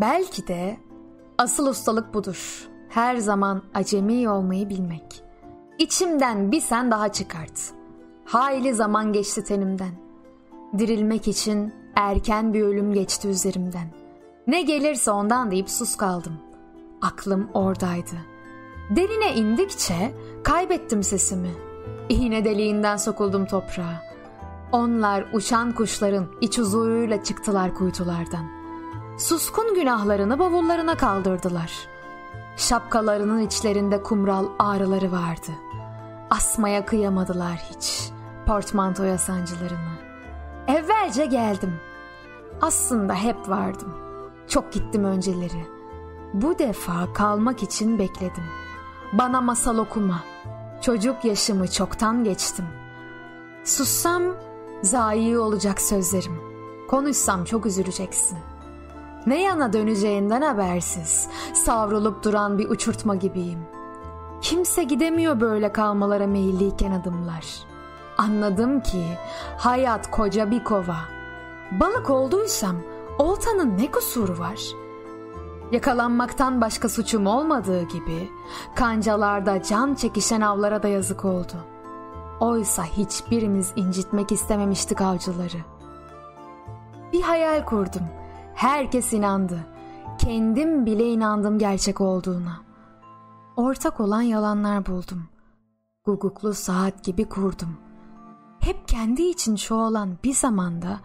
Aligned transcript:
Belki 0.00 0.46
de 0.46 0.76
asıl 1.38 1.66
ustalık 1.66 2.14
budur. 2.14 2.68
Her 2.88 3.16
zaman 3.16 3.62
acemi 3.74 4.28
olmayı 4.28 4.68
bilmek. 4.68 5.22
İçimden 5.78 6.52
bir 6.52 6.60
sen 6.60 6.90
daha 6.90 7.12
çıkart. 7.12 7.72
Hayli 8.24 8.74
zaman 8.74 9.12
geçti 9.12 9.44
tenimden. 9.44 9.92
Dirilmek 10.78 11.28
için 11.28 11.74
erken 11.96 12.54
bir 12.54 12.62
ölüm 12.62 12.94
geçti 12.94 13.28
üzerimden. 13.28 13.86
Ne 14.46 14.62
gelirse 14.62 15.10
ondan 15.10 15.50
deyip 15.50 15.70
sus 15.70 15.96
kaldım. 15.96 16.32
Aklım 17.02 17.50
oradaydı. 17.54 18.16
Derine 18.90 19.34
indikçe 19.34 20.14
kaybettim 20.44 21.02
sesimi. 21.02 21.50
İğne 22.08 22.44
deliğinden 22.44 22.96
sokuldum 22.96 23.46
toprağa. 23.46 24.02
Onlar 24.72 25.24
uçan 25.32 25.72
kuşların 25.72 26.26
iç 26.40 26.58
huzuruyla 26.58 27.24
çıktılar 27.24 27.74
kuytulardan. 27.74 28.59
Suskun 29.20 29.74
günahlarını 29.74 30.38
bavullarına 30.38 30.96
kaldırdılar. 30.96 31.72
Şapkalarının 32.56 33.40
içlerinde 33.40 34.02
kumral 34.02 34.46
ağrıları 34.58 35.12
vardı. 35.12 35.50
Asmaya 36.30 36.86
kıyamadılar 36.86 37.62
hiç 37.70 38.10
portmantoya 38.46 39.18
sancılarını. 39.18 39.90
Evvelce 40.68 41.26
geldim. 41.26 41.74
Aslında 42.60 43.14
hep 43.14 43.48
vardım. 43.48 43.94
Çok 44.48 44.72
gittim 44.72 45.04
önceleri. 45.04 45.66
Bu 46.34 46.58
defa 46.58 47.12
kalmak 47.12 47.62
için 47.62 47.98
bekledim. 47.98 48.44
Bana 49.12 49.40
masal 49.40 49.78
okuma. 49.78 50.22
Çocuk 50.82 51.24
yaşımı 51.24 51.70
çoktan 51.70 52.24
geçtim. 52.24 52.66
Sussam 53.64 54.22
zayi 54.82 55.38
olacak 55.38 55.80
sözlerim. 55.80 56.40
Konuşsam 56.88 57.44
çok 57.44 57.66
üzüleceksin. 57.66 58.38
Ne 59.26 59.42
yana 59.42 59.72
döneceğinden 59.72 60.42
habersiz, 60.42 61.28
savrulup 61.54 62.24
duran 62.24 62.58
bir 62.58 62.68
uçurtma 62.68 63.14
gibiyim. 63.14 63.58
Kimse 64.40 64.82
gidemiyor 64.82 65.40
böyle 65.40 65.72
kalmalara 65.72 66.26
meyilliyken 66.26 66.92
adımlar. 66.92 67.44
Anladım 68.18 68.80
ki 68.80 69.04
hayat 69.58 70.10
koca 70.10 70.50
bir 70.50 70.64
kova. 70.64 70.96
Balık 71.70 72.10
olduysam 72.10 72.76
oltanın 73.18 73.78
ne 73.78 73.90
kusuru 73.90 74.38
var? 74.38 74.60
Yakalanmaktan 75.72 76.60
başka 76.60 76.88
suçum 76.88 77.26
olmadığı 77.26 77.82
gibi 77.82 78.30
kancalarda 78.74 79.62
can 79.62 79.94
çekişen 79.94 80.40
avlara 80.40 80.82
da 80.82 80.88
yazık 80.88 81.24
oldu. 81.24 81.54
Oysa 82.40 82.84
hiçbirimiz 82.84 83.72
incitmek 83.76 84.32
istememiştik 84.32 85.00
avcıları. 85.00 85.58
Bir 87.12 87.22
hayal 87.22 87.64
kurdum. 87.64 88.19
Herkes 88.54 89.12
inandı. 89.12 89.66
Kendim 90.18 90.86
bile 90.86 91.12
inandım 91.12 91.58
gerçek 91.58 92.00
olduğuna. 92.00 92.60
Ortak 93.56 94.00
olan 94.00 94.22
yalanlar 94.22 94.86
buldum. 94.86 95.28
Guguklu 96.04 96.54
saat 96.54 97.04
gibi 97.04 97.24
kurdum. 97.24 97.76
Hep 98.60 98.88
kendi 98.88 99.22
için 99.22 99.56
çoğalan 99.56 100.16
bir 100.24 100.34
zamanda 100.34 101.00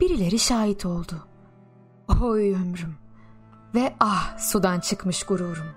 birileri 0.00 0.38
şahit 0.38 0.86
oldu. 0.86 1.26
Oy 2.22 2.54
ömrüm. 2.54 2.96
Ve 3.74 3.94
ah 4.00 4.38
sudan 4.38 4.80
çıkmış 4.80 5.22
gururum. 5.22 5.68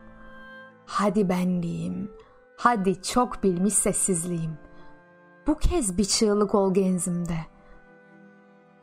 Hadi 0.86 1.30
benliğim, 1.30 2.12
hadi 2.58 3.02
çok 3.02 3.44
bilmiş 3.44 3.74
sessizliğim. 3.74 4.58
Bu 5.48 5.58
kez 5.58 5.98
bir 5.98 6.06
çığlık 6.06 6.56
ol 6.56 6.74
genzimde. 6.74 7.38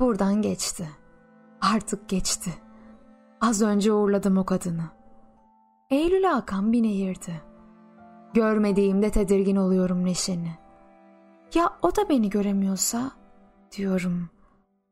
Buradan 0.00 0.42
geçti. 0.42 0.88
Artık 1.72 2.08
geçti. 2.08 2.50
Az 3.40 3.62
önce 3.62 3.92
uğurladım 3.92 4.38
o 4.38 4.44
kadını. 4.44 4.84
Eylül'e 5.90 6.30
akan 6.30 6.72
bir 6.72 6.82
nehirdi. 6.82 7.42
Görmediğimde 8.34 9.10
tedirgin 9.10 9.56
oluyorum 9.56 10.04
neşeni. 10.04 10.58
Ya 11.54 11.70
o 11.82 11.96
da 11.96 12.08
beni 12.08 12.30
göremiyorsa 12.30 13.10
diyorum. 13.76 14.30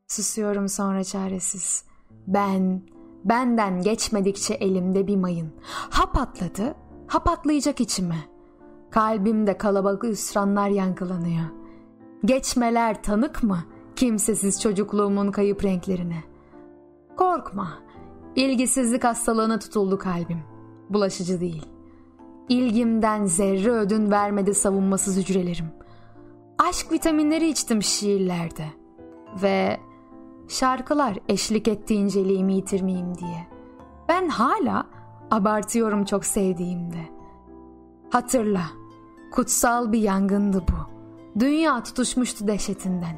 Susuyorum 0.08 0.68
sonra 0.68 1.04
çaresiz. 1.04 1.84
Ben, 2.26 2.82
benden 3.24 3.82
geçmedikçe 3.82 4.54
elimde 4.54 5.06
bir 5.06 5.16
mayın. 5.16 5.52
Ha 5.90 6.12
patladı, 6.12 6.74
ha 7.06 7.22
patlayacak 7.22 7.80
içime. 7.80 8.18
Kalbimde 8.90 9.58
kalabalık 9.58 10.04
üsranlar 10.04 10.68
yankılanıyor. 10.68 11.46
Geçmeler 12.24 13.02
tanık 13.02 13.42
mı 13.42 13.58
kimsesiz 13.96 14.60
çocukluğumun 14.60 15.30
kayıp 15.30 15.64
renklerine? 15.64 16.31
Korkma, 17.22 17.68
ilgisizlik 18.36 19.04
hastalığına 19.04 19.58
tutuldu 19.58 19.98
kalbim. 19.98 20.42
Bulaşıcı 20.90 21.40
değil. 21.40 21.66
İlgimden 22.48 23.24
zerre 23.26 23.70
ödün 23.70 24.10
vermedi 24.10 24.54
savunmasız 24.54 25.16
hücrelerim. 25.16 25.66
Aşk 26.58 26.92
vitaminleri 26.92 27.48
içtim 27.48 27.82
şiirlerde. 27.82 28.64
Ve 29.42 29.80
şarkılar 30.48 31.18
eşlik 31.28 31.68
etti 31.68 31.94
inceliğimi 31.94 32.54
yitirmeyeyim 32.54 33.18
diye. 33.18 33.46
Ben 34.08 34.28
hala 34.28 34.86
abartıyorum 35.30 36.04
çok 36.04 36.24
sevdiğimde. 36.24 37.08
Hatırla, 38.10 38.64
kutsal 39.32 39.92
bir 39.92 40.00
yangındı 40.00 40.64
bu. 40.68 40.92
Dünya 41.40 41.82
tutuşmuştu 41.82 42.46
dehşetinden. 42.46 43.16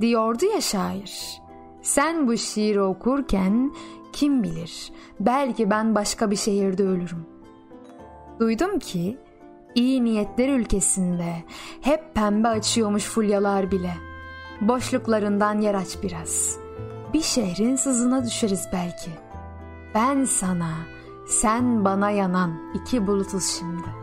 Diyordu 0.00 0.44
ya 0.54 0.60
şair. 0.60 1.40
Sen 1.82 2.28
bu 2.28 2.36
şiiri 2.36 2.82
okurken 2.82 3.72
kim 4.12 4.42
bilir 4.42 4.92
belki 5.20 5.70
ben 5.70 5.94
başka 5.94 6.30
bir 6.30 6.36
şehirde 6.36 6.84
ölürüm. 6.84 7.26
Duydum 8.40 8.78
ki 8.78 9.18
iyi 9.74 10.04
niyetler 10.04 10.48
ülkesinde 10.48 11.34
hep 11.80 12.14
pembe 12.14 12.48
açıyormuş 12.48 13.04
fulyalar 13.04 13.70
bile. 13.70 13.94
Boşluklarından 14.60 15.60
yer 15.60 15.74
aç 15.74 15.96
biraz. 16.02 16.58
Bir 17.14 17.22
şehrin 17.22 17.76
sızına 17.76 18.24
düşeriz 18.24 18.68
belki. 18.72 19.10
Ben 19.94 20.24
sana, 20.24 20.70
sen 21.28 21.84
bana 21.84 22.10
yanan 22.10 22.72
iki 22.74 23.06
bulutuz 23.06 23.44
şimdi.'' 23.58 23.99